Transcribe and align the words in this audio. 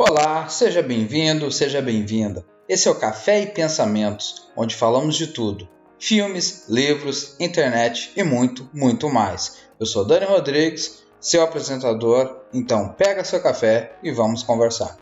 Olá, 0.00 0.46
seja 0.46 0.80
bem-vindo, 0.80 1.50
seja 1.50 1.82
bem-vinda. 1.82 2.44
Esse 2.68 2.86
é 2.86 2.90
o 2.92 2.94
Café 2.94 3.42
e 3.42 3.46
Pensamentos, 3.46 4.46
onde 4.56 4.76
falamos 4.76 5.16
de 5.16 5.26
tudo: 5.26 5.68
filmes, 5.98 6.66
livros, 6.68 7.34
internet 7.40 8.12
e 8.16 8.22
muito, 8.22 8.70
muito 8.72 9.10
mais. 9.10 9.56
Eu 9.80 9.86
sou 9.86 10.04
Dani 10.04 10.24
Rodrigues, 10.24 11.02
seu 11.20 11.42
apresentador, 11.42 12.42
então 12.54 12.94
pega 12.96 13.24
seu 13.24 13.42
café 13.42 13.96
e 14.00 14.12
vamos 14.12 14.44
conversar. 14.44 14.96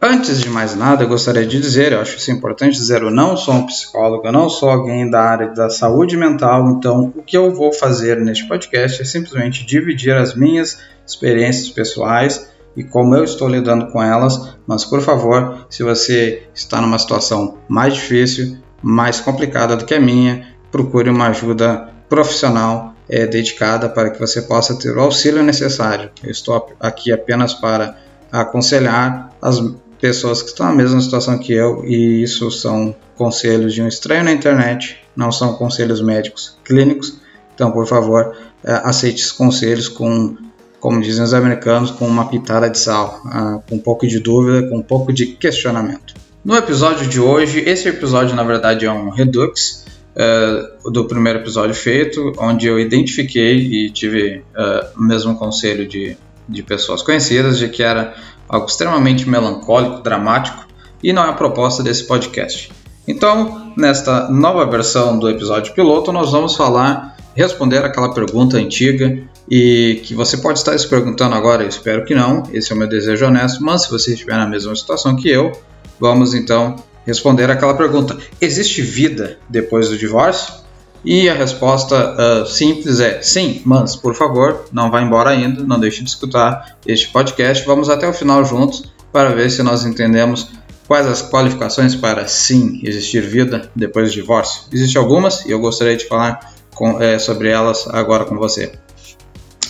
Antes 0.00 0.40
de 0.40 0.48
mais 0.48 0.74
nada, 0.74 1.04
eu 1.04 1.08
gostaria 1.08 1.46
de 1.46 1.60
dizer, 1.60 1.92
eu 1.92 2.00
acho 2.00 2.16
isso 2.16 2.30
importante 2.30 2.78
dizer, 2.78 3.02
eu 3.02 3.10
não 3.10 3.36
sou 3.36 3.52
um 3.52 3.66
psicólogo, 3.66 4.26
eu 4.26 4.32
não 4.32 4.48
sou 4.48 4.70
alguém 4.70 5.10
da 5.10 5.20
área 5.20 5.48
da 5.48 5.68
saúde 5.68 6.16
mental, 6.16 6.70
então 6.70 7.12
o 7.14 7.22
que 7.22 7.36
eu 7.36 7.54
vou 7.54 7.70
fazer 7.70 8.16
neste 8.16 8.48
podcast 8.48 9.02
é 9.02 9.04
simplesmente 9.04 9.66
dividir 9.66 10.16
as 10.16 10.34
minhas 10.34 10.78
experiências 11.06 11.68
pessoais 11.68 12.53
e 12.76 12.82
como 12.82 13.14
eu 13.14 13.24
estou 13.24 13.48
lidando 13.48 13.88
com 13.88 14.02
elas, 14.02 14.56
mas 14.66 14.84
por 14.84 15.00
favor, 15.00 15.66
se 15.70 15.82
você 15.82 16.46
está 16.54 16.80
numa 16.80 16.98
situação 16.98 17.58
mais 17.68 17.94
difícil, 17.94 18.58
mais 18.82 19.20
complicada 19.20 19.76
do 19.76 19.84
que 19.84 19.94
a 19.94 20.00
minha, 20.00 20.48
procure 20.70 21.08
uma 21.08 21.28
ajuda 21.28 21.88
profissional 22.08 22.94
é, 23.08 23.26
dedicada 23.26 23.88
para 23.88 24.10
que 24.10 24.18
você 24.18 24.42
possa 24.42 24.78
ter 24.78 24.96
o 24.96 25.00
auxílio 25.00 25.42
necessário. 25.42 26.10
Eu 26.22 26.30
estou 26.30 26.68
aqui 26.80 27.12
apenas 27.12 27.54
para 27.54 27.96
aconselhar 28.30 29.30
as 29.40 29.62
pessoas 30.00 30.42
que 30.42 30.48
estão 30.48 30.66
na 30.66 30.74
mesma 30.74 31.00
situação 31.00 31.38
que 31.38 31.52
eu, 31.52 31.84
e 31.84 32.22
isso 32.22 32.50
são 32.50 32.94
conselhos 33.16 33.72
de 33.72 33.80
um 33.80 33.88
estranho 33.88 34.24
na 34.24 34.32
internet, 34.32 34.98
não 35.16 35.30
são 35.30 35.54
conselhos 35.54 36.02
médicos 36.02 36.58
clínicos. 36.64 37.20
Então, 37.54 37.70
por 37.70 37.86
favor, 37.86 38.36
é, 38.64 38.72
aceite 38.84 39.20
esses 39.20 39.32
conselhos 39.32 39.88
com, 39.88 40.36
como 40.84 41.00
dizem 41.00 41.24
os 41.24 41.32
americanos, 41.32 41.90
com 41.90 42.06
uma 42.06 42.28
pitada 42.28 42.68
de 42.68 42.78
sal, 42.78 43.18
ah, 43.24 43.58
com 43.66 43.76
um 43.76 43.78
pouco 43.78 44.06
de 44.06 44.20
dúvida, 44.20 44.68
com 44.68 44.76
um 44.76 44.82
pouco 44.82 45.14
de 45.14 45.28
questionamento. 45.28 46.12
No 46.44 46.54
episódio 46.54 47.08
de 47.08 47.18
hoje, 47.18 47.60
esse 47.60 47.88
episódio 47.88 48.36
na 48.36 48.42
verdade 48.42 48.84
é 48.84 48.92
um 48.92 49.08
redux 49.08 49.86
uh, 50.14 50.90
do 50.90 51.06
primeiro 51.06 51.38
episódio 51.38 51.74
feito, 51.74 52.34
onde 52.36 52.66
eu 52.66 52.78
identifiquei 52.78 53.56
e 53.56 53.90
tive 53.90 54.44
uh, 54.54 55.00
o 55.00 55.02
mesmo 55.02 55.34
conselho 55.36 55.88
de, 55.88 56.18
de 56.46 56.62
pessoas 56.62 57.00
conhecidas 57.00 57.56
de 57.56 57.70
que 57.70 57.82
era 57.82 58.12
algo 58.46 58.66
extremamente 58.66 59.26
melancólico, 59.26 60.02
dramático, 60.02 60.66
e 61.02 61.14
não 61.14 61.24
é 61.24 61.30
a 61.30 61.32
proposta 61.32 61.82
desse 61.82 62.04
podcast. 62.04 62.70
Então, 63.08 63.72
nesta 63.74 64.28
nova 64.28 64.66
versão 64.66 65.18
do 65.18 65.30
episódio 65.30 65.72
piloto, 65.72 66.12
nós 66.12 66.30
vamos 66.30 66.54
falar, 66.54 67.16
responder 67.34 67.82
aquela 67.82 68.12
pergunta 68.12 68.58
antiga 68.58 69.32
e 69.50 70.00
que 70.04 70.14
você 70.14 70.36
pode 70.38 70.58
estar 70.58 70.76
se 70.78 70.88
perguntando 70.88 71.34
agora, 71.34 71.62
eu 71.62 71.68
espero 71.68 72.04
que 72.04 72.14
não, 72.14 72.44
esse 72.52 72.72
é 72.72 72.74
o 72.74 72.78
meu 72.78 72.88
desejo 72.88 73.26
honesto, 73.26 73.62
mas 73.62 73.82
se 73.82 73.90
você 73.90 74.12
estiver 74.12 74.36
na 74.36 74.46
mesma 74.46 74.74
situação 74.74 75.16
que 75.16 75.28
eu, 75.28 75.52
vamos 76.00 76.34
então 76.34 76.76
responder 77.06 77.50
aquela 77.50 77.74
pergunta: 77.74 78.16
existe 78.40 78.82
vida 78.82 79.38
depois 79.48 79.88
do 79.88 79.98
divórcio? 79.98 80.64
E 81.04 81.28
a 81.28 81.34
resposta 81.34 82.14
uh, 82.14 82.46
simples 82.46 82.98
é 82.98 83.20
sim, 83.20 83.60
mas 83.66 83.94
por 83.94 84.14
favor, 84.14 84.64
não 84.72 84.90
vá 84.90 85.02
embora 85.02 85.30
ainda, 85.30 85.62
não 85.62 85.78
deixe 85.78 86.02
de 86.02 86.08
escutar 86.08 86.78
este 86.86 87.08
podcast. 87.08 87.66
Vamos 87.66 87.90
até 87.90 88.08
o 88.08 88.12
final 88.14 88.42
juntos 88.42 88.90
para 89.12 89.28
ver 89.34 89.50
se 89.50 89.62
nós 89.62 89.84
entendemos 89.84 90.48
quais 90.88 91.06
as 91.06 91.20
qualificações 91.20 91.94
para 91.94 92.26
sim 92.26 92.80
existir 92.82 93.20
vida 93.20 93.70
depois 93.76 94.08
do 94.08 94.14
divórcio. 94.14 94.62
Existem 94.72 95.00
algumas 95.00 95.44
e 95.44 95.50
eu 95.50 95.60
gostaria 95.60 95.94
de 95.94 96.06
falar 96.06 96.54
com, 96.74 97.00
é, 97.00 97.18
sobre 97.18 97.50
elas 97.50 97.86
agora 97.88 98.24
com 98.24 98.36
você. 98.36 98.72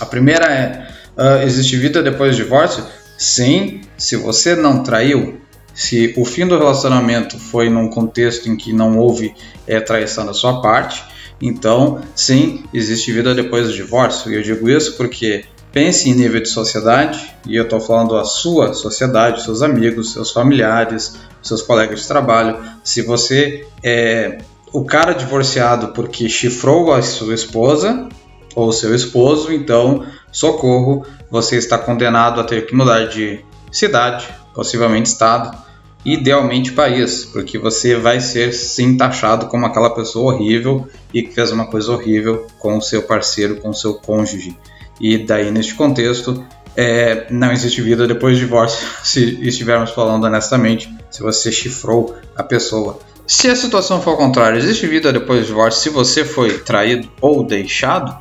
A 0.00 0.06
primeira 0.06 0.46
é: 0.46 0.88
uh, 1.16 1.42
existe 1.42 1.76
vida 1.76 2.02
depois 2.02 2.36
do 2.36 2.42
divórcio? 2.42 2.84
Sim, 3.16 3.82
se 3.96 4.16
você 4.16 4.54
não 4.54 4.82
traiu, 4.82 5.40
se 5.74 6.14
o 6.16 6.24
fim 6.24 6.46
do 6.46 6.58
relacionamento 6.58 7.38
foi 7.38 7.68
num 7.68 7.88
contexto 7.88 8.48
em 8.48 8.56
que 8.56 8.72
não 8.72 8.98
houve 8.98 9.34
é, 9.66 9.80
traição 9.80 10.26
da 10.26 10.32
sua 10.32 10.60
parte, 10.60 11.04
então, 11.40 12.00
sim, 12.14 12.64
existe 12.72 13.12
vida 13.12 13.34
depois 13.34 13.66
do 13.66 13.72
divórcio. 13.72 14.32
E 14.32 14.36
eu 14.36 14.42
digo 14.42 14.68
isso 14.68 14.96
porque 14.96 15.44
pense 15.72 16.08
em 16.08 16.14
nível 16.14 16.40
de 16.40 16.48
sociedade, 16.48 17.34
e 17.46 17.56
eu 17.56 17.64
estou 17.64 17.80
falando 17.80 18.16
a 18.16 18.24
sua 18.24 18.72
sociedade, 18.72 19.42
seus 19.42 19.60
amigos, 19.60 20.12
seus 20.12 20.30
familiares, 20.30 21.16
seus 21.42 21.60
colegas 21.60 22.00
de 22.00 22.08
trabalho. 22.08 22.58
Se 22.84 23.02
você 23.02 23.66
é 23.82 24.38
o 24.72 24.84
cara 24.84 25.12
divorciado 25.12 25.88
porque 25.88 26.28
chifrou 26.28 26.92
a 26.92 27.02
sua 27.02 27.34
esposa 27.34 28.08
ou 28.54 28.72
seu 28.72 28.94
esposo, 28.94 29.52
então 29.52 30.04
socorro, 30.30 31.06
você 31.30 31.56
está 31.56 31.78
condenado 31.78 32.40
a 32.40 32.44
ter 32.44 32.66
que 32.66 32.74
mudar 32.74 33.06
de 33.08 33.44
cidade, 33.70 34.28
possivelmente 34.54 35.08
estado, 35.08 35.56
idealmente 36.04 36.72
país, 36.72 37.24
porque 37.24 37.58
você 37.58 37.96
vai 37.96 38.20
ser 38.20 38.52
sim 38.52 38.96
taxado 38.96 39.46
como 39.46 39.64
aquela 39.64 39.90
pessoa 39.90 40.34
horrível 40.34 40.86
e 41.12 41.22
que 41.22 41.34
fez 41.34 41.50
uma 41.50 41.66
coisa 41.66 41.92
horrível 41.92 42.46
com 42.58 42.76
o 42.76 42.82
seu 42.82 43.02
parceiro, 43.02 43.56
com 43.56 43.70
o 43.70 43.74
seu 43.74 43.94
cônjuge. 43.94 44.56
E 45.00 45.18
daí, 45.18 45.50
neste 45.50 45.74
contexto, 45.74 46.44
é, 46.76 47.26
não 47.30 47.52
existe 47.52 47.80
vida 47.80 48.06
depois 48.06 48.36
do 48.36 48.40
divórcio, 48.40 48.86
se 49.02 49.38
estivermos 49.46 49.90
falando 49.90 50.24
honestamente, 50.24 50.92
se 51.10 51.22
você 51.22 51.50
chifrou 51.50 52.14
a 52.36 52.42
pessoa. 52.42 52.98
Se 53.26 53.48
a 53.48 53.56
situação 53.56 54.02
for 54.02 54.10
ao 54.10 54.16
contrário, 54.18 54.58
existe 54.58 54.86
vida 54.86 55.10
depois 55.10 55.40
do 55.40 55.46
divórcio 55.46 55.80
se 55.80 55.88
você 55.88 56.24
foi 56.24 56.58
traído 56.58 57.08
ou 57.20 57.42
deixado? 57.42 58.14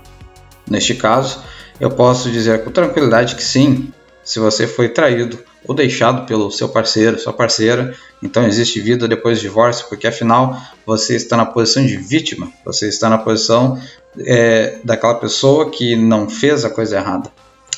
Neste 0.69 0.95
caso, 0.95 1.39
eu 1.79 1.89
posso 1.89 2.29
dizer 2.31 2.63
com 2.63 2.71
tranquilidade 2.71 3.35
que 3.35 3.43
sim, 3.43 3.91
se 4.23 4.39
você 4.39 4.67
foi 4.67 4.89
traído 4.89 5.39
ou 5.65 5.75
deixado 5.75 6.25
pelo 6.25 6.51
seu 6.51 6.69
parceiro, 6.69 7.19
sua 7.19 7.33
parceira, 7.33 7.93
então 8.21 8.45
existe 8.45 8.79
vida 8.79 9.07
depois 9.07 9.39
do 9.39 9.41
divórcio, 9.41 9.87
porque 9.89 10.07
afinal 10.07 10.57
você 10.85 11.15
está 11.15 11.37
na 11.37 11.45
posição 11.45 11.85
de 11.85 11.97
vítima, 11.97 12.51
você 12.65 12.87
está 12.87 13.09
na 13.09 13.17
posição 13.17 13.79
é, 14.19 14.77
daquela 14.83 15.15
pessoa 15.15 15.69
que 15.69 15.95
não 15.95 16.29
fez 16.29 16.65
a 16.65 16.69
coisa 16.69 16.97
errada. 16.97 17.31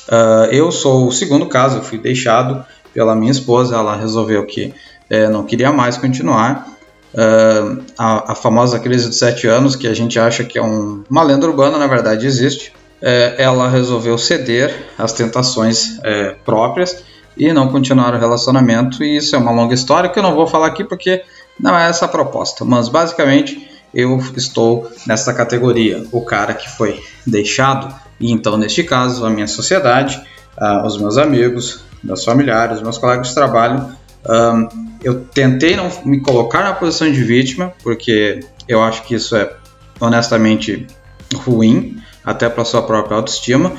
Uh, 0.08 0.46
eu 0.52 0.70
sou 0.70 1.08
o 1.08 1.12
segundo 1.12 1.46
caso, 1.46 1.78
eu 1.78 1.82
fui 1.82 1.98
deixado 1.98 2.64
pela 2.94 3.14
minha 3.14 3.32
esposa, 3.32 3.74
ela 3.74 3.96
resolveu 3.96 4.46
que 4.46 4.72
é, 5.10 5.28
não 5.28 5.44
queria 5.44 5.72
mais 5.72 5.96
continuar. 5.96 6.75
Uh, 7.16 7.82
a, 7.96 8.32
a, 8.32 8.34
famosa 8.34 8.78
crise 8.78 9.08
de 9.08 9.14
sete 9.14 9.46
anos, 9.46 9.74
que 9.74 9.88
a 9.88 9.94
gente 9.94 10.18
acha 10.18 10.44
que 10.44 10.58
é 10.58 10.62
um, 10.62 11.02
uma 11.08 11.22
lenda 11.22 11.46
urbana, 11.46 11.78
na 11.78 11.86
verdade 11.86 12.26
existe. 12.26 12.74
É, 13.00 13.36
ela 13.38 13.70
resolveu 13.70 14.18
ceder 14.18 14.86
às 14.98 15.14
tentações 15.14 15.98
é, 16.02 16.34
próprias 16.44 17.02
e 17.36 17.52
não 17.52 17.68
continuar 17.68 18.14
o 18.14 18.18
relacionamento. 18.18 19.02
E 19.02 19.16
isso 19.16 19.34
é 19.34 19.38
uma 19.38 19.50
longa 19.50 19.74
história 19.74 20.10
que 20.10 20.18
eu 20.18 20.22
não 20.22 20.34
vou 20.34 20.46
falar 20.46 20.66
aqui 20.66 20.84
porque 20.84 21.22
não 21.58 21.78
é 21.78 21.88
essa 21.88 22.04
a 22.04 22.08
proposta. 22.08 22.64
Mas 22.64 22.88
basicamente 22.88 23.66
eu 23.94 24.18
estou 24.36 24.90
nessa 25.06 25.32
categoria, 25.32 26.04
o 26.12 26.20
cara 26.20 26.52
que 26.52 26.68
foi 26.68 27.02
deixado. 27.26 27.94
E 28.20 28.30
então, 28.30 28.58
neste 28.58 28.82
caso, 28.84 29.24
a 29.24 29.30
minha 29.30 29.46
sociedade, 29.46 30.22
uh, 30.58 30.86
os 30.86 30.98
meus 30.98 31.16
amigos, 31.16 31.82
meus 32.02 32.24
familiares, 32.24 32.82
meus 32.82 32.98
colegas 32.98 33.28
de 33.28 33.34
trabalho, 33.34 33.86
um, 34.28 34.68
eu 35.02 35.20
tentei 35.20 35.76
não 35.76 35.90
me 36.04 36.20
colocar 36.20 36.64
na 36.64 36.72
posição 36.72 37.10
de 37.10 37.22
vítima, 37.22 37.72
porque 37.82 38.40
eu 38.68 38.82
acho 38.82 39.02
que 39.04 39.14
isso 39.14 39.36
é 39.36 39.54
honestamente 40.00 40.86
ruim, 41.34 41.96
até 42.24 42.48
para 42.48 42.64
sua 42.64 42.82
própria 42.82 43.16
autoestima, 43.16 43.72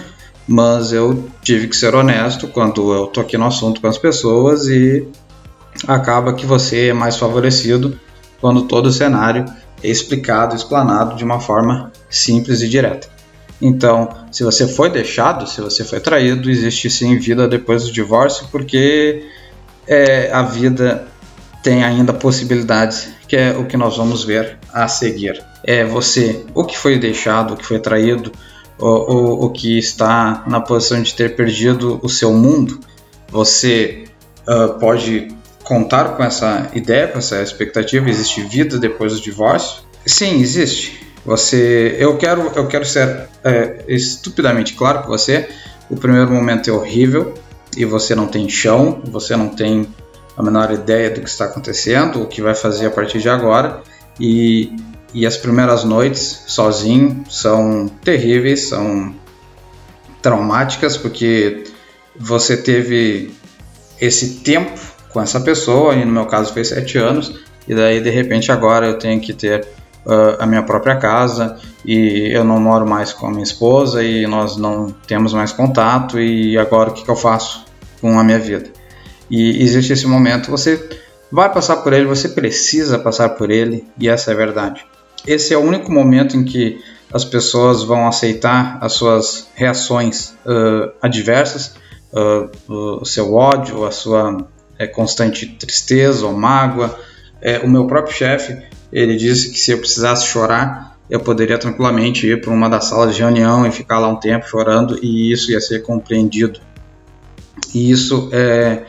mas 0.47 0.93
eu 0.93 1.29
tive 1.41 1.67
que 1.67 1.75
ser 1.75 1.93
honesto 1.93 2.47
quando 2.47 2.93
eu 2.93 3.07
toquei 3.07 3.37
no 3.37 3.45
assunto 3.45 3.81
com 3.81 3.87
as 3.87 3.97
pessoas 3.97 4.67
e 4.67 5.05
acaba 5.85 6.33
que 6.33 6.45
você 6.45 6.87
é 6.87 6.93
mais 6.93 7.17
favorecido 7.17 7.99
quando 8.39 8.63
todo 8.63 8.87
o 8.87 8.91
cenário 8.91 9.45
é 9.83 9.89
explicado, 9.89 10.55
explanado 10.55 11.15
de 11.15 11.23
uma 11.23 11.39
forma 11.39 11.91
simples 12.09 12.61
e 12.61 12.69
direta. 12.69 13.09
Então, 13.61 14.09
se 14.31 14.43
você 14.43 14.67
foi 14.67 14.89
deixado, 14.89 15.47
se 15.47 15.59
você 15.59 15.83
foi 15.83 15.99
traído, 15.99 16.49
existe 16.49 16.89
sim 16.89 17.17
vida 17.17 17.47
depois 17.47 17.83
do 17.83 17.91
divórcio, 17.91 18.47
porque 18.51 19.23
é, 19.87 20.31
a 20.31 20.41
vida 20.43 21.07
tem 21.63 21.83
ainda 21.83 22.13
possibilidades, 22.13 23.09
que 23.27 23.35
é 23.35 23.51
o 23.51 23.65
que 23.65 23.77
nós 23.77 23.97
vamos 23.97 24.23
ver 24.23 24.57
a 24.73 24.87
seguir. 24.87 25.43
É 25.63 25.83
você, 25.83 26.45
o 26.53 26.63
que 26.63 26.77
foi 26.77 26.97
deixado, 26.97 27.53
o 27.53 27.57
que 27.57 27.65
foi 27.65 27.79
traído, 27.79 28.31
o, 28.79 28.85
o, 28.85 29.45
o 29.45 29.49
que 29.49 29.77
está 29.77 30.43
na 30.47 30.61
posição 30.61 31.01
de 31.01 31.13
ter 31.13 31.35
perdido 31.35 31.99
o 32.03 32.09
seu 32.09 32.31
mundo, 32.31 32.79
você 33.29 34.05
uh, 34.47 34.79
pode 34.79 35.29
contar 35.63 36.15
com 36.15 36.23
essa 36.23 36.69
ideia, 36.73 37.07
com 37.07 37.17
essa 37.17 37.41
expectativa? 37.41 38.09
Existe 38.09 38.41
vida 38.41 38.77
depois 38.77 39.13
do 39.13 39.21
divórcio? 39.21 39.81
Sim, 40.05 40.39
existe. 40.39 41.05
Você, 41.25 41.97
eu 41.99 42.17
quero, 42.17 42.51
eu 42.55 42.67
quero 42.67 42.85
ser 42.85 43.27
é, 43.43 43.83
estupidamente 43.89 44.73
claro 44.75 45.03
com 45.03 45.09
você. 45.09 45.49
O 45.89 45.97
primeiro 45.97 46.31
momento 46.31 46.69
é 46.69 46.73
horrível 46.73 47.33
e 47.77 47.85
você 47.85 48.15
não 48.15 48.27
tem 48.27 48.49
chão, 48.49 49.01
você 49.05 49.35
não 49.35 49.49
tem 49.49 49.87
a 50.35 50.43
menor 50.43 50.71
ideia 50.71 51.09
do 51.09 51.21
que 51.21 51.29
está 51.29 51.45
acontecendo, 51.45 52.21
o 52.21 52.27
que 52.27 52.41
vai 52.41 52.53
fazer 52.55 52.87
a 52.87 52.91
partir 52.91 53.19
de 53.19 53.29
agora. 53.29 53.81
E 54.19 54.71
e 55.13 55.25
as 55.25 55.37
primeiras 55.37 55.83
noites 55.83 56.43
sozinho 56.47 57.23
são 57.29 57.87
terríveis, 58.03 58.69
são 58.69 59.15
traumáticas 60.21 60.97
porque 60.97 61.63
você 62.15 62.57
teve 62.57 63.33
esse 63.99 64.41
tempo 64.41 64.79
com 65.09 65.21
essa 65.21 65.39
pessoa, 65.39 65.95
e 65.95 66.03
no 66.03 66.11
meu 66.11 66.25
caso 66.25 66.53
foi 66.53 66.63
sete 66.63 66.97
anos, 66.97 67.39
e 67.67 67.73
daí 67.73 68.01
de 68.01 68.09
repente 68.09 68.51
agora 68.51 68.85
eu 68.85 68.99
tenho 68.99 69.19
que 69.21 69.33
ter 69.33 69.65
uh, 70.05 70.37
a 70.39 70.45
minha 70.45 70.63
própria 70.63 70.95
casa 70.97 71.57
e 71.85 72.29
eu 72.31 72.43
não 72.43 72.59
moro 72.59 72.85
mais 72.87 73.13
com 73.13 73.27
a 73.27 73.31
minha 73.31 73.43
esposa 73.43 74.03
e 74.03 74.27
nós 74.27 74.57
não 74.57 74.91
temos 75.07 75.33
mais 75.33 75.51
contato 75.51 76.19
e 76.19 76.57
agora 76.57 76.89
o 76.89 76.93
que, 76.93 77.03
que 77.03 77.09
eu 77.09 77.15
faço 77.15 77.65
com 77.99 78.19
a 78.19 78.23
minha 78.23 78.39
vida? 78.39 78.69
E 79.29 79.61
existe 79.61 79.93
esse 79.93 80.07
momento, 80.07 80.49
você 80.49 80.89
vai 81.31 81.51
passar 81.51 81.77
por 81.77 81.93
ele, 81.93 82.05
você 82.05 82.29
precisa 82.29 82.97
passar 82.97 83.29
por 83.29 83.51
ele 83.51 83.85
e 83.99 84.07
essa 84.07 84.31
é 84.31 84.33
a 84.33 84.37
verdade. 84.37 84.85
Esse 85.25 85.53
é 85.53 85.57
o 85.57 85.61
único 85.61 85.91
momento 85.91 86.37
em 86.37 86.43
que 86.43 86.81
as 87.11 87.25
pessoas 87.25 87.83
vão 87.83 88.07
aceitar 88.07 88.77
as 88.81 88.93
suas 88.93 89.49
reações 89.55 90.33
uh, 90.45 90.91
adversas, 91.01 91.75
uh, 92.13 92.99
o 93.01 93.05
seu 93.05 93.33
ódio, 93.33 93.85
a 93.85 93.91
sua 93.91 94.37
é, 94.77 94.87
constante 94.87 95.45
tristeza 95.45 96.25
ou 96.25 96.33
mágoa. 96.33 96.97
É, 97.41 97.59
o 97.59 97.69
meu 97.69 97.85
próprio 97.87 98.15
chefe, 98.15 98.57
ele 98.91 99.15
disse 99.15 99.51
que 99.51 99.59
se 99.59 99.71
eu 99.71 99.79
precisasse 99.79 100.25
chorar, 100.27 100.97
eu 101.09 101.19
poderia 101.19 101.57
tranquilamente 101.57 102.27
ir 102.27 102.41
para 102.41 102.51
uma 102.51 102.69
das 102.69 102.85
salas 102.85 103.15
de 103.15 103.21
reunião 103.21 103.65
e 103.65 103.71
ficar 103.71 103.99
lá 103.99 104.07
um 104.07 104.17
tempo 104.17 104.47
chorando 104.47 104.99
e 105.01 105.31
isso 105.31 105.51
ia 105.51 105.61
ser 105.61 105.83
compreendido. 105.83 106.59
E 107.77 107.91
isso 107.91 108.29
é 108.31 108.81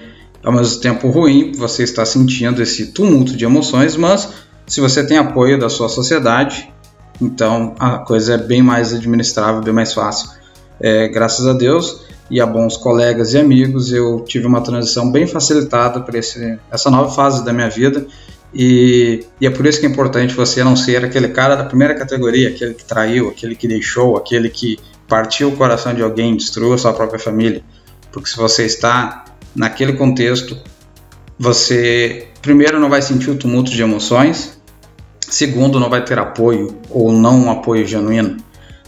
ao 0.42 0.52
mesmo 0.52 0.80
tempo 0.80 1.10
ruim, 1.10 1.52
você 1.52 1.82
está 1.82 2.06
sentindo 2.06 2.62
esse 2.62 2.86
tumulto 2.92 3.36
de 3.36 3.44
emoções, 3.44 3.96
mas 3.96 4.32
se 4.66 4.80
você 4.80 5.06
tem 5.06 5.18
apoio 5.18 5.58
da 5.58 5.68
sua 5.68 5.90
sociedade, 5.90 6.72
então 7.20 7.74
a 7.78 7.98
coisa 7.98 8.34
é 8.34 8.38
bem 8.38 8.62
mais 8.62 8.94
administrável, 8.94 9.60
bem 9.60 9.74
mais 9.74 9.92
fácil. 9.92 10.30
É, 10.80 11.06
graças 11.08 11.46
a 11.46 11.52
Deus 11.52 12.04
e 12.30 12.40
a 12.40 12.46
bons 12.46 12.78
colegas 12.78 13.34
e 13.34 13.38
amigos, 13.38 13.92
eu 13.92 14.24
tive 14.26 14.46
uma 14.46 14.62
transição 14.62 15.12
bem 15.12 15.26
facilitada 15.26 16.00
para 16.00 16.18
essa 16.18 16.90
nova 16.90 17.10
fase 17.10 17.44
da 17.44 17.52
minha 17.52 17.68
vida. 17.68 18.06
E, 18.54 19.26
e, 19.38 19.46
é 19.46 19.50
por 19.50 19.66
isso 19.66 19.80
que 19.80 19.84
é 19.84 19.88
importante 19.88 20.32
você 20.32 20.64
não 20.64 20.76
ser 20.76 21.04
aquele 21.04 21.28
cara 21.28 21.56
da 21.56 21.64
primeira 21.64 21.94
categoria, 21.94 22.48
aquele 22.48 22.72
que 22.72 22.84
traiu, 22.84 23.28
aquele 23.28 23.54
que 23.54 23.68
deixou, 23.68 24.16
aquele 24.16 24.48
que 24.48 24.78
partiu 25.06 25.48
o 25.48 25.56
coração 25.56 25.92
de 25.92 26.02
alguém, 26.02 26.34
destruiu 26.36 26.72
a 26.72 26.78
sua 26.78 26.94
própria 26.94 27.18
família. 27.18 27.62
Porque 28.12 28.28
se 28.28 28.36
você 28.36 28.64
está 28.64 29.24
naquele 29.54 29.94
contexto, 29.94 30.56
você 31.38 32.28
primeiro 32.42 32.80
não 32.80 32.88
vai 32.88 33.02
sentir 33.02 33.30
o 33.30 33.36
tumulto 33.36 33.70
de 33.70 33.82
emoções, 33.82 34.58
Segundo, 35.28 35.78
não 35.78 35.90
vai 35.90 36.02
ter 36.04 36.18
apoio 36.18 36.74
ou 36.88 37.12
não 37.12 37.44
um 37.44 37.50
apoio 37.50 37.86
genuíno 37.86 38.38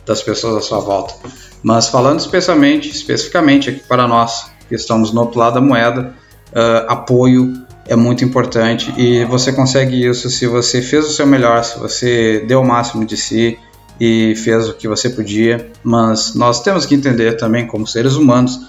das 0.06 0.22
pessoas 0.22 0.56
à 0.56 0.60
sua 0.60 0.80
volta. 0.80 1.14
Mas 1.62 1.88
falando 1.88 2.18
especialmente, 2.18 2.88
especificamente 2.88 3.68
aqui 3.68 3.80
para 3.80 4.08
nós 4.08 4.50
que 4.68 4.74
estamos 4.74 5.12
no 5.12 5.20
outro 5.20 5.38
lado 5.38 5.54
da 5.54 5.60
moeda, 5.60 6.14
uh, 6.48 6.90
apoio 6.90 7.52
é 7.86 7.94
muito 7.94 8.24
importante 8.24 8.92
e 8.96 9.24
você 9.26 9.52
consegue 9.52 10.06
isso 10.06 10.30
se 10.30 10.46
você 10.46 10.80
fez 10.80 11.04
o 11.06 11.12
seu 11.12 11.26
melhor, 11.26 11.62
se 11.62 11.78
você 11.78 12.42
deu 12.46 12.60
o 12.60 12.66
máximo 12.66 13.04
de 13.04 13.16
si 13.16 13.58
e 14.00 14.34
fez 14.36 14.68
o 14.68 14.74
que 14.74 14.88
você 14.88 15.10
podia. 15.10 15.70
Mas 15.84 16.34
nós 16.34 16.62
temos 16.62 16.86
que 16.86 16.94
entender 16.94 17.36
também, 17.36 17.66
como 17.66 17.86
seres 17.86 18.14
humanos, 18.14 18.60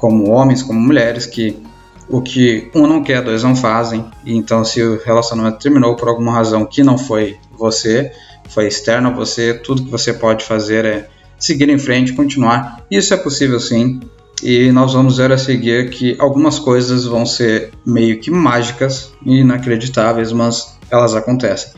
como 0.00 0.30
homens, 0.30 0.62
como 0.62 0.80
mulheres, 0.80 1.26
que 1.26 1.62
o 2.08 2.20
que 2.20 2.68
um 2.74 2.86
não 2.86 3.04
quer, 3.04 3.22
dois 3.22 3.44
não 3.44 3.54
fazem. 3.54 4.04
Então, 4.26 4.64
se 4.64 4.82
o 4.82 5.00
relacionamento 5.04 5.58
terminou 5.58 5.94
por 5.94 6.08
alguma 6.08 6.32
razão 6.32 6.66
que 6.66 6.82
não 6.82 6.98
foi 6.98 7.36
você, 7.56 8.10
foi 8.48 8.66
externo 8.66 9.10
a 9.10 9.12
você, 9.12 9.54
tudo 9.54 9.84
que 9.84 9.90
você 9.90 10.12
pode 10.12 10.44
fazer 10.44 10.84
é 10.84 11.08
seguir 11.38 11.68
em 11.68 11.78
frente, 11.78 12.12
continuar. 12.12 12.84
Isso 12.90 13.14
é 13.14 13.16
possível 13.16 13.60
sim. 13.60 14.00
E 14.42 14.72
nós 14.72 14.94
vamos 14.94 15.18
ver 15.18 15.30
a 15.30 15.38
seguir 15.38 15.90
que 15.90 16.16
algumas 16.18 16.58
coisas 16.58 17.04
vão 17.04 17.24
ser 17.26 17.70
meio 17.86 18.18
que 18.18 18.30
mágicas 18.30 19.12
e 19.24 19.40
inacreditáveis, 19.40 20.32
mas 20.32 20.76
elas 20.90 21.14
acontecem. 21.14 21.72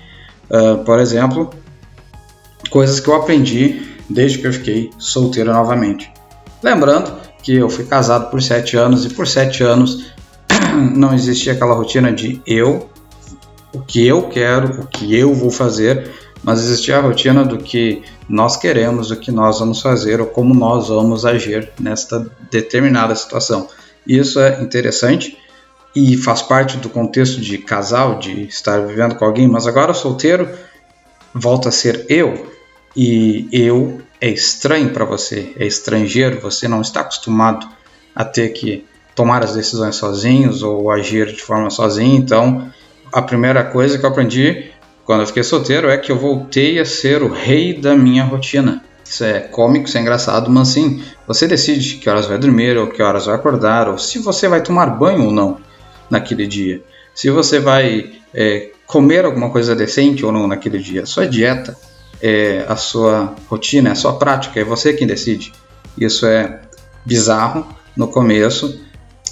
Uh, 0.49 0.79
por 0.85 0.99
exemplo, 1.01 1.51
coisas 2.71 3.01
que 3.01 3.09
eu 3.09 3.17
aprendi 3.17 3.83
desde 4.09 4.39
que 4.39 4.47
eu 4.47 4.53
fiquei 4.53 4.91
solteiro 4.97 5.53
novamente. 5.53 6.11
Lembrando 6.63 7.13
que 7.43 7.57
eu 7.57 7.69
fui 7.69 7.85
casado 7.85 8.31
por 8.31 8.43
sete 8.43 8.77
anos 8.77 9.05
e 9.05 9.11
por 9.11 9.27
sete 9.27 9.63
anos 9.63 10.13
não 10.95 11.13
existia 11.13 11.53
aquela 11.53 11.75
rotina 11.75 12.13
de 12.13 12.41
eu, 12.47 12.89
o 13.73 13.81
que 13.81 14.07
eu 14.07 14.29
quero, 14.29 14.83
o 14.83 14.87
que 14.87 15.15
eu 15.15 15.35
vou 15.35 15.51
fazer, 15.51 16.11
mas 16.43 16.61
existia 16.61 16.99
a 16.99 17.01
rotina 17.01 17.45
do 17.45 17.59
que 17.59 18.03
nós 18.29 18.57
queremos, 18.57 19.11
o 19.11 19.17
que 19.17 19.31
nós 19.31 19.59
vamos 19.59 19.81
fazer 19.81 20.21
ou 20.21 20.27
como 20.27 20.55
nós 20.55 20.89
vamos 20.89 21.25
agir 21.25 21.71
nesta 21.79 22.31
determinada 22.51 23.15
situação. 23.15 23.69
Isso 24.07 24.41
é 24.41 24.61
interessante 24.61 25.37
e 25.95 26.17
faz 26.17 26.43
parte 26.43 26.77
do 26.79 26.89
contexto 26.89 27.41
de 27.41 27.59
casal, 27.59 28.19
de 28.19 28.45
estar 28.45 28.81
vivendo 28.87 29.15
com 29.15 29.25
alguém, 29.25 29.47
mas 29.47 29.67
agora 29.67 29.95
solteiro 29.95 30.49
volta 31.35 31.69
a 31.69 31.73
ser 31.73 32.07
eu 32.09 32.51
e 32.97 33.49
eu 33.53 34.03
é 34.23 34.29
estranho 34.29 34.91
para 34.91 35.05
você, 35.05 35.53
é 35.59 35.67
estrangeiro, 35.67 36.39
você 36.41 36.69
não 36.69 36.81
está 36.81 37.01
acostumado 37.01 37.67
a 38.15 38.25
ter 38.25 38.51
que 38.51 38.85
tomar 39.17 39.43
as 39.43 39.53
decisões 39.53 39.97
sozinhos 39.97 40.63
ou 40.63 40.93
agir 40.93 41.27
de 41.33 41.43
forma 41.43 41.69
sozinho. 41.71 42.17
Então, 42.17 42.71
a 43.13 43.21
primeira 43.21 43.65
coisa 43.65 43.99
que 43.99 44.07
eu 44.07 44.11
aprendi 44.11 44.71
quando 45.05 45.23
eu 45.23 45.27
fiquei 45.27 45.43
solteiro 45.43 45.91
é 45.91 45.99
que 45.99 46.13
eu 46.13 46.17
voltei 46.17 46.79
a 46.79 46.85
ser 46.85 47.21
o 47.21 47.33
rei 47.33 47.75
da 47.77 47.97
minha 47.97 48.23
rotina. 48.23 48.85
Isso 49.05 49.25
é 49.25 49.41
cômico, 49.41 49.89
isso 49.89 49.99
é 49.99 50.01
engraçado, 50.01 50.49
mas 50.49 50.69
sim, 50.69 51.03
você 51.27 51.49
decide 51.49 51.97
que 51.97 52.09
horas 52.09 52.27
vai 52.27 52.39
dormir 52.39 52.79
ou 52.79 52.87
que 52.87 53.03
horas 53.03 53.27
vai 53.27 53.35
acordar, 53.35 53.89
ou 53.89 53.99
se 53.99 54.21
você 54.21 54.47
vai 54.47 54.63
tomar 54.63 54.87
banho 54.87 55.25
ou 55.25 55.33
não 55.33 55.59
naquele 56.09 56.47
dia. 56.47 56.81
Se 57.13 57.29
você 57.29 57.59
vai 57.59 58.13
é, 58.33 58.71
comer 58.87 59.25
alguma 59.25 59.51
coisa 59.51 59.75
decente 59.75 60.25
ou 60.25 60.31
não 60.31 60.47
naquele 60.47 60.79
dia. 60.79 61.05
Sua 61.07 61.27
dieta, 61.27 61.77
é 62.23 62.65
a 62.69 62.77
sua 62.77 63.35
rotina, 63.49 63.89
é 63.89 63.93
a 63.93 63.97
sua 63.97 64.15
prática, 64.15 64.61
é 64.61 64.65
você 64.65 64.93
quem 64.93 65.07
decide. 65.07 65.53
Isso 65.99 66.25
é 66.25 66.61
bizarro 67.05 67.67
no 67.97 68.07
começo, 68.07 68.81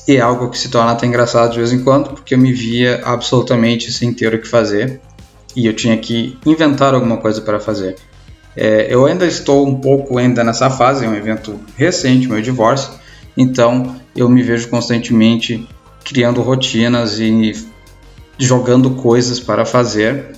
e 0.07 0.17
é 0.17 0.21
algo 0.21 0.51
que 0.51 0.59
se 0.59 0.69
torna 0.69 0.93
até 0.93 1.07
engraçado 1.07 1.53
de 1.53 1.59
vez 1.59 1.73
em 1.73 1.85
quando, 1.85 2.11
porque 2.11 2.35
eu 2.35 2.39
me 2.39 2.53
via 2.53 3.01
absolutamente 3.05 3.93
sem 3.93 4.13
ter 4.13 4.35
o 4.35 4.41
que 4.41 4.49
fazer 4.49 5.01
e 5.55 5.67
eu 5.67 5.73
tinha 5.75 5.97
que 5.97 6.39
inventar 6.45 6.95
alguma 6.95 7.19
coisa 7.19 7.41
para 7.41 7.61
fazer. 7.61 7.97
É, 8.57 8.89
eu 8.91 9.07
ainda 9.07 9.27
estou 9.27 9.67
um 9.67 9.77
pouco 9.77 10.19
ainda 10.19 10.43
nessa 10.43 10.69
fase, 10.69 11.05
é 11.05 11.09
um 11.09 11.15
evento 11.15 11.61
recente, 11.77 12.29
meu 12.29 12.43
divórcio, 12.43 12.93
então 13.37 13.97
eu 14.17 14.29
me 14.29 14.43
vejo 14.43 14.69
constantemente 14.69 15.69
criando 16.05 16.43
rotinas 16.43 17.19
e 17.19 17.53
jogando 18.39 18.91
coisas 18.91 19.39
para 19.39 19.65
fazer, 19.65 20.33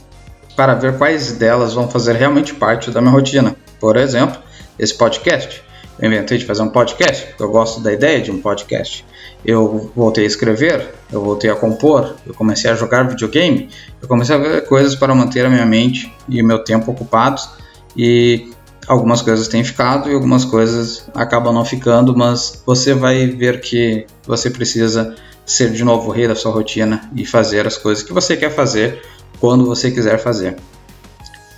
para 0.62 0.75
ver 0.75 0.97
quais 0.97 1.33
delas 1.33 1.75
vão 1.75 1.88
fazer 1.88 2.14
realmente 2.14 2.54
parte 2.54 2.90
da 2.92 3.00
minha 3.00 3.12
rotina. 3.12 3.57
Por 3.81 3.97
exemplo, 3.97 4.40
esse 4.78 4.95
podcast. 4.95 5.61
Eu 5.99 6.07
inventei 6.07 6.38
de 6.38 6.45
fazer 6.45 6.62
um 6.62 6.69
podcast, 6.69 7.26
porque 7.26 7.42
eu 7.42 7.50
gosto 7.50 7.81
da 7.81 7.92
ideia 7.92 8.21
de 8.21 8.31
um 8.31 8.40
podcast 8.40 9.04
eu 9.45 9.90
voltei 9.95 10.25
a 10.25 10.26
escrever, 10.26 10.95
eu 11.11 11.23
voltei 11.23 11.50
a 11.50 11.57
compor, 11.57 12.14
eu 12.25 12.33
comecei 12.33 12.71
a 12.71 12.75
jogar 12.75 13.09
videogame, 13.09 13.69
eu 14.00 14.07
comecei 14.07 14.35
a 14.35 14.38
ver 14.38 14.66
coisas 14.66 14.95
para 14.95 15.14
manter 15.14 15.45
a 15.45 15.50
minha 15.50 15.66
mente 15.66 16.12
e 16.28 16.40
o 16.40 16.47
meu 16.47 16.62
tempo 16.62 16.92
ocupados 16.92 17.49
e 17.97 18.52
algumas 18.87 19.21
coisas 19.21 19.49
têm 19.49 19.64
ficado 19.64 20.09
e 20.09 20.14
algumas 20.14 20.45
coisas 20.45 21.09
acabam 21.14 21.52
não 21.52 21.64
ficando, 21.64 22.16
mas 22.16 22.62
você 22.64 22.95
vai 22.95 23.26
ver 23.26 23.61
que 23.61 24.07
você 24.25 24.49
precisa 24.49 25.16
ser 25.45 25.73
de 25.73 25.83
novo 25.85 26.09
o 26.09 26.12
rei 26.12 26.28
da 26.28 26.37
sua 26.37 26.52
rotina 26.52 27.11
e 27.16 27.26
fazer 27.26 27.66
as 27.66 27.76
coisas 27.76 28.04
que 28.04 28.12
você 28.12 28.37
quer 28.37 28.50
fazer 28.50 29.02
quando 29.43 29.67
você 29.67 29.91
quiser 29.91 30.19
fazer. 30.19 30.55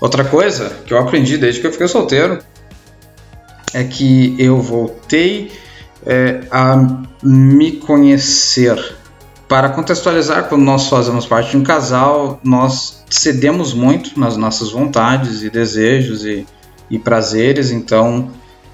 Outra 0.01 0.25
coisa 0.25 0.71
que 0.87 0.95
eu 0.95 0.99
aprendi 0.99 1.37
desde 1.37 1.61
que 1.61 1.67
eu 1.67 1.71
fiquei 1.71 1.87
solteiro 1.87 2.39
é 3.75 3.85
que 3.85 4.35
eu 4.39 4.59
voltei 4.59 5.53
é, 6.07 6.41
a 6.51 6.77
me 7.23 7.73
conhecer. 7.73 8.97
Para 9.47 9.69
contextualizar, 9.69 10.49
quando 10.49 10.63
nós 10.63 10.89
fazemos 10.89 11.27
parte 11.27 11.51
de 11.51 11.59
um 11.59 11.63
casal, 11.63 12.41
nós 12.43 13.05
cedemos 13.11 13.75
muito 13.75 14.19
nas 14.19 14.35
nossas 14.35 14.71
vontades 14.71 15.43
e 15.43 15.51
desejos 15.51 16.25
e, 16.25 16.47
e 16.89 16.99
prazeres, 16.99 17.71
então 17.71 18.31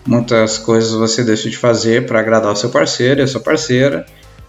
muitas 0.07 0.57
coisas 0.57 0.93
você 0.93 1.25
deixa 1.25 1.50
de 1.50 1.59
fazer 1.59 2.07
para 2.07 2.21
agradar 2.21 2.52
o 2.52 2.57
seu 2.57 2.71
parceiro 2.71 3.21
e 3.21 3.25
a 3.25 3.26
sua 3.26 3.40
parceira, 3.40 4.07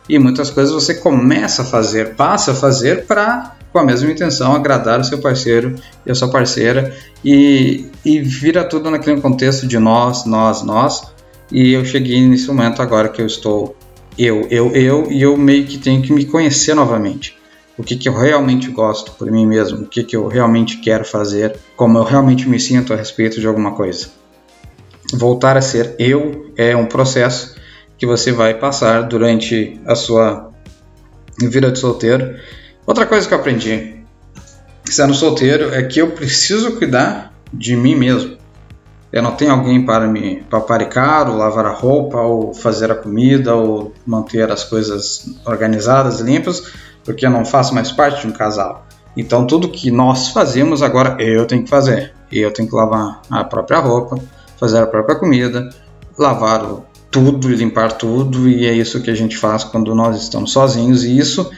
e 0.08 0.20
muitas 0.20 0.52
coisas 0.52 0.72
você 0.72 0.94
começa 0.94 1.64
a 1.64 1.66
fazer, 1.66 2.14
passa 2.14 2.52
a 2.52 2.56
fazer 2.56 3.08
para, 3.08 3.56
com 3.72 3.80
a 3.80 3.84
mesma 3.84 4.12
intenção, 4.12 4.54
agradar 4.54 5.00
o 5.00 5.04
seu 5.04 5.20
parceiro 5.20 5.76
e 6.06 6.12
a 6.12 6.16
sua 6.16 6.30
parceira, 6.30 6.94
e, 7.24 7.90
e 8.04 8.20
vira 8.20 8.64
tudo 8.64 8.92
naquele 8.92 9.22
contexto 9.22 9.66
de 9.66 9.80
nós, 9.80 10.26
nós, 10.26 10.64
nós, 10.64 11.02
e 11.52 11.74
eu 11.74 11.86
cheguei 11.86 12.22
nesse 12.28 12.48
momento 12.48 12.82
agora 12.82 13.10
que 13.10 13.22
eu 13.22 13.26
estou 13.26 13.76
eu, 14.18 14.48
eu, 14.50 14.72
eu, 14.76 15.12
e 15.12 15.22
eu 15.22 15.38
meio 15.38 15.66
que 15.66 15.78
tenho 15.78 16.02
que 16.02 16.12
me 16.12 16.26
conhecer 16.26 16.74
novamente. 16.74 17.38
O 17.78 17.84
que, 17.84 17.96
que 17.96 18.08
eu 18.08 18.14
realmente 18.14 18.70
gosto 18.70 19.12
por 19.14 19.32
mim 19.32 19.48
mesmo, 19.48 19.84
o 19.84 19.88
que, 19.88 20.04
que 20.04 20.16
eu 20.16 20.28
realmente 20.28 20.78
quero 20.78 21.06
fazer, 21.06 21.58
como 21.76 21.98
eu 21.98 22.04
realmente 22.04 22.48
me 22.48 22.60
sinto 22.60 22.94
a 22.94 22.96
respeito 22.96 23.40
de 23.40 23.48
alguma 23.48 23.72
coisa. 23.72 24.10
Voltar 25.14 25.58
a 25.58 25.62
ser 25.62 25.96
eu 25.98 26.52
é 26.56 26.76
um 26.76 26.86
processo 26.86 27.56
que 27.98 28.06
você 28.06 28.32
vai 28.32 28.54
passar 28.54 29.04
durante 29.04 29.80
a 29.86 29.96
sua 29.96 30.52
vida 31.40 31.72
de 31.72 31.80
solteiro. 31.80 32.36
Outra 32.92 33.06
coisa 33.06 33.26
que 33.26 33.34
eu 33.34 33.40
aprendi 33.40 34.04
sendo 34.84 35.14
solteiro 35.14 35.74
é 35.74 35.82
que 35.82 36.02
eu 36.02 36.12
preciso 36.12 36.74
cuidar 36.74 37.32
de 37.54 37.74
mim 37.74 37.96
mesmo. 37.96 38.36
Eu 39.14 39.24
não 39.24 39.32
tenho 39.32 39.54
alguém 39.54 39.86
para 39.86 40.10
me 40.10 40.44
paparicar, 40.50 41.30
ou 41.30 41.38
lavar 41.38 41.66
a 41.66 41.72
roupa, 41.72 42.20
ou 42.20 42.54
fazer 42.54 42.92
a 42.92 42.96
comida, 42.96 43.56
ou 43.56 43.94
manter 44.06 44.52
as 44.52 44.66
coisas 44.66 45.26
organizadas 45.46 46.20
e 46.20 46.24
limpas, 46.24 46.64
porque 47.06 47.26
eu 47.26 47.30
não 47.30 47.46
faço 47.46 47.74
mais 47.74 47.94
parte 47.94 48.24
de 48.24 48.28
um 48.28 48.32
casal. 48.34 48.86
Então 49.16 49.48
tudo 49.48 49.70
que 49.70 49.90
nós 49.90 50.28
fazemos 50.28 50.84
agora 50.84 51.16
eu 51.24 51.46
tenho 51.46 51.64
que 51.64 51.70
fazer. 51.70 52.14
Eu 52.30 52.52
tenho 52.52 52.68
que 52.68 52.76
lavar 52.76 53.22
a 53.30 53.46
própria 53.46 53.80
roupa, 53.80 54.18
fazer 54.60 54.80
a 54.80 54.88
própria 54.88 55.16
comida, 55.16 55.70
lavar 56.20 56.82
tudo, 57.10 57.48
limpar 57.48 57.94
tudo, 57.94 58.50
e 58.50 58.68
é 58.68 58.74
isso 58.74 59.02
que 59.02 59.10
a 59.10 59.16
gente 59.16 59.38
faz 59.38 59.64
quando 59.64 59.96
nós 59.96 60.22
estamos 60.22 60.52
sozinhos. 60.52 61.06
E 61.06 61.18
isso 61.18 61.50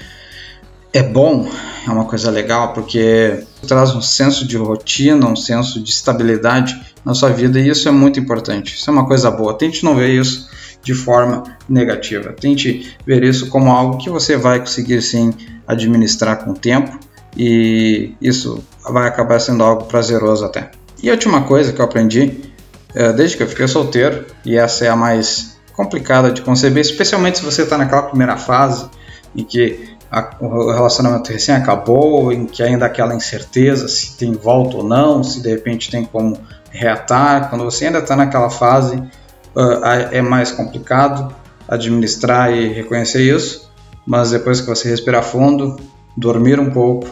é 0.93 1.01
bom, 1.01 1.49
é 1.85 1.89
uma 1.89 2.05
coisa 2.05 2.29
legal, 2.29 2.71
porque 2.71 3.43
traz 3.67 3.95
um 3.95 4.01
senso 4.01 4.47
de 4.47 4.55
rotina, 4.57 5.25
um 5.27 5.35
senso 5.35 5.81
de 5.81 5.89
estabilidade 5.89 6.79
na 7.03 7.15
sua 7.15 7.29
vida 7.29 7.59
e 7.59 7.67
isso 7.67 7.89
é 7.89 7.91
muito 7.91 8.19
importante. 8.19 8.75
Isso 8.75 8.89
é 8.89 8.93
uma 8.93 9.07
coisa 9.07 9.31
boa. 9.31 9.57
Tente 9.57 9.83
não 9.83 9.95
ver 9.95 10.09
isso 10.09 10.47
de 10.83 10.93
forma 10.93 11.43
negativa. 11.67 12.31
Tente 12.31 12.95
ver 13.05 13.23
isso 13.23 13.49
como 13.49 13.71
algo 13.71 13.97
que 13.97 14.09
você 14.09 14.37
vai 14.37 14.59
conseguir 14.59 15.01
sim 15.01 15.33
administrar 15.67 16.43
com 16.43 16.51
o 16.51 16.53
tempo 16.53 16.99
e 17.35 18.13
isso 18.21 18.63
vai 18.87 19.07
acabar 19.07 19.39
sendo 19.39 19.63
algo 19.63 19.85
prazeroso 19.85 20.45
até. 20.45 20.69
E 21.01 21.09
a 21.09 21.13
última 21.13 21.41
coisa 21.41 21.73
que 21.73 21.81
eu 21.81 21.85
aprendi 21.85 22.53
é, 22.93 23.11
desde 23.11 23.37
que 23.37 23.43
eu 23.43 23.47
fiquei 23.47 23.67
solteiro, 23.67 24.25
e 24.45 24.55
essa 24.55 24.85
é 24.85 24.89
a 24.89 24.95
mais 24.95 25.57
complicada 25.75 26.31
de 26.31 26.43
conceber, 26.43 26.81
especialmente 26.81 27.39
se 27.39 27.43
você 27.43 27.63
está 27.63 27.77
naquela 27.77 28.03
primeira 28.03 28.37
fase 28.37 28.87
em 29.35 29.43
que 29.43 29.92
a, 30.13 30.29
o 30.39 30.71
relacionamento 30.71 31.31
recém 31.31 31.55
acabou, 31.55 32.31
em 32.31 32.45
que 32.45 32.61
ainda 32.61 32.85
aquela 32.85 33.15
incerteza 33.15 33.87
se 33.87 34.15
tem 34.15 34.31
volta 34.33 34.77
ou 34.77 34.83
não, 34.83 35.23
se 35.23 35.41
de 35.41 35.49
repente 35.49 35.89
tem 35.89 36.05
como 36.05 36.37
reatar. 36.69 37.49
Quando 37.49 37.63
você 37.63 37.87
ainda 37.87 37.97
está 37.97 38.15
naquela 38.15 38.51
fase, 38.51 38.95
uh, 38.95 39.83
é 40.11 40.21
mais 40.21 40.51
complicado 40.51 41.33
administrar 41.67 42.53
e 42.53 42.71
reconhecer 42.71 43.23
isso, 43.23 43.71
mas 44.05 44.29
depois 44.29 44.61
que 44.61 44.67
você 44.67 44.87
respirar 44.87 45.23
fundo, 45.23 45.77
dormir 46.15 46.59
um 46.59 46.69
pouco 46.69 47.07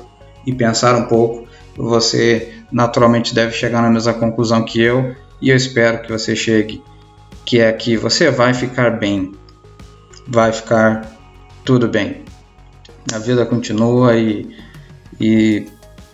e 0.45 0.53
pensar 0.53 0.95
um 0.95 1.05
pouco, 1.05 1.47
você 1.75 2.53
naturalmente 2.71 3.33
deve 3.33 3.53
chegar 3.53 3.81
na 3.81 3.89
mesma 3.89 4.13
conclusão 4.13 4.63
que 4.63 4.79
eu 4.79 5.15
e 5.41 5.49
eu 5.49 5.55
espero 5.55 6.03
que 6.03 6.11
você 6.11 6.35
chegue, 6.35 6.83
que 7.43 7.59
é 7.59 7.73
que 7.73 7.97
você 7.97 8.29
vai 8.29 8.53
ficar 8.53 8.91
bem, 8.91 9.31
vai 10.27 10.51
ficar 10.51 11.17
tudo 11.65 11.87
bem 11.87 12.29
a 13.13 13.17
vida 13.17 13.45
continua 13.45 14.15
e, 14.15 14.49
e 15.19 15.67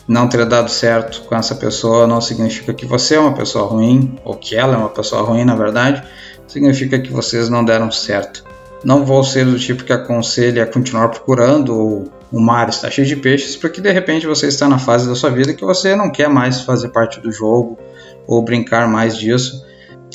não 0.08 0.27
ter 0.27 0.46
dado 0.46 0.70
certo 0.70 1.22
com 1.24 1.36
essa 1.36 1.53
pessoa 1.56 2.08
não 2.08 2.22
significa 2.22 2.74
que 2.74 2.86
você 2.86 3.15
é 3.15 3.20
uma 3.20 3.34
pessoa 3.34 3.67
ruim, 3.67 4.17
ou 4.24 4.36
que 4.36 4.56
ela 4.56 4.75
é 4.75 4.77
uma 4.77 4.89
pessoa 4.89 5.22
ruim, 5.22 5.44
na 5.44 5.56
verdade, 5.56 6.01
significa 6.48 6.98
que 6.98 7.12
vocês 7.12 7.50
não 7.50 7.63
deram 7.63 7.91
certo. 7.91 8.44
Não 8.84 9.03
vou 9.03 9.24
ser 9.24 9.46
do 9.46 9.60
tipo 9.60 9.84
que 9.84 9.91
aconselha 9.91 10.63
a 10.63 10.67
continuar 10.67 11.10
procurando, 11.10 11.77
ou 11.77 12.12
o 12.32 12.39
mar 12.39 12.70
está 12.70 12.89
cheio 12.89 13.08
de 13.08 13.15
peixes, 13.17 13.56
porque 13.56 13.82
de 13.82 13.91
repente 13.91 14.25
você 14.25 14.48
está 14.48 14.67
na 14.67 14.79
fase 14.79 15.08
da 15.08 15.15
sua 15.15 15.29
vida 15.29 15.53
que 15.53 15.65
você 15.65 15.96
não 15.96 16.12
quer 16.12 16.29
mais 16.29 16.62
fazer 16.62 16.89
parte 16.89 17.20
do 17.20 17.32
jogo, 17.32 17.77
ou 18.25 18.41
brincar 18.41 18.88
mais 18.88 19.17
disso, 19.17 19.65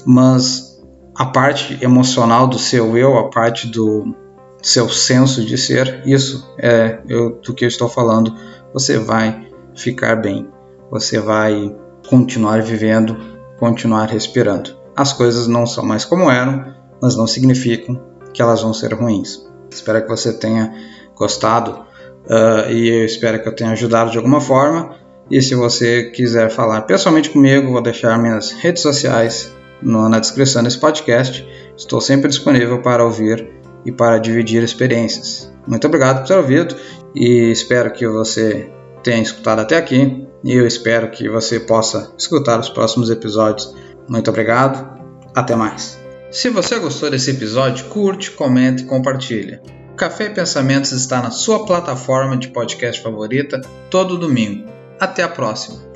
mas 0.07 0.81
a 1.15 1.27
parte 1.27 1.79
emocional 1.83 2.47
do 2.47 2.59
seu 2.59 2.97
eu, 2.97 3.19
a 3.19 3.29
parte 3.29 3.67
do, 3.67 4.15
seu 4.63 4.89
senso 4.89 5.45
de 5.45 5.59
ser, 5.59 6.03
isso 6.07 6.55
é 6.57 7.01
eu, 7.09 7.41
do 7.43 7.53
que 7.53 7.65
eu 7.65 7.69
estou 7.69 7.89
falando. 7.89 8.33
Você 8.73 8.97
vai 8.97 9.49
ficar 9.75 10.17
bem, 10.17 10.49
você 10.91 11.19
vai 11.19 11.75
continuar 12.09 12.63
vivendo, 12.63 13.17
continuar 13.59 14.07
respirando. 14.07 14.77
As 14.97 15.13
coisas 15.13 15.49
não 15.49 15.67
são 15.67 15.85
mais 15.85 16.05
como 16.05 16.31
eram, 16.31 16.75
mas 17.01 17.17
não 17.17 17.27
significam 17.27 18.01
que 18.33 18.41
elas 18.41 18.63
vão 18.63 18.73
ser 18.73 18.95
ruins. 18.95 19.45
Espero 19.71 20.03
que 20.03 20.09
você 20.09 20.33
tenha 20.33 20.73
gostado 21.17 21.85
uh, 22.27 22.71
e 22.71 22.89
eu 22.89 23.05
espero 23.05 23.43
que 23.43 23.49
eu 23.49 23.55
tenha 23.55 23.71
ajudado 23.71 24.11
de 24.11 24.19
alguma 24.19 24.41
forma. 24.41 24.97
E 25.31 25.41
se 25.41 25.55
você 25.55 26.11
quiser 26.11 26.51
falar 26.51 26.83
pessoalmente 26.83 27.31
comigo, 27.31 27.73
vou 27.73 27.83
deixar 27.83 28.19
minhas 28.19 28.53
redes 28.53 28.83
sociais 28.83 29.55
no, 29.81 30.09
na 30.09 30.21
descrição 30.21 30.63
desse 30.63 30.79
podcast. 30.79 31.47
Estou 31.77 32.01
sempre 32.01 32.29
disponível 32.29 32.83
para 32.83 33.05
ouvir 33.05 33.62
e 33.85 33.93
para 33.93 34.19
dividir 34.19 34.63
experiências. 34.63 35.53
Muito 35.67 35.87
obrigado 35.87 36.21
por 36.21 36.29
ter 36.29 36.37
ouvido 36.37 36.77
e 37.15 37.51
espero 37.51 37.93
que 37.93 38.07
você 38.07 38.71
tenha 39.03 39.23
escutado 39.23 39.61
até 39.61 39.77
aqui 39.77 40.27
e 40.45 40.55
eu 40.55 40.67
espero 40.67 41.11
que 41.11 41.29
você 41.29 41.61
possa 41.61 42.13
escutar 42.19 42.59
os 42.59 42.69
próximos 42.69 43.11
episódios. 43.11 43.75
Muito 44.09 44.29
obrigado, 44.29 45.01
até 45.35 45.55
mais. 45.55 46.01
Se 46.31 46.49
você 46.49 46.79
gostou 46.79 47.11
desse 47.11 47.31
episódio, 47.31 47.87
curte, 47.87 48.31
comente 48.31 48.83
e 48.83 48.87
compartilha. 48.87 49.63
Café 49.97 50.25
e 50.25 50.31
Pensamentos 50.31 50.91
está 50.93 51.21
na 51.21 51.31
sua 51.31 51.67
plataforma 51.67 52.37
de 52.37 52.49
podcast 52.49 53.03
favorita 53.03 53.61
todo 53.91 54.19
domingo. 54.19 54.69
Até 54.99 55.23
a 55.23 55.29
próxima! 55.29 55.92